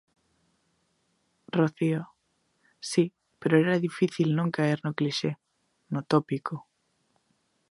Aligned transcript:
Rocío: 1.51 2.07
Si, 2.79 3.03
pero 3.39 3.53
era 3.63 3.83
difícil 3.87 4.29
non 4.33 4.53
caer 4.57 4.79
no 4.85 4.95
clixé, 4.99 5.31
no 5.93 6.01
tópico. 6.11 6.55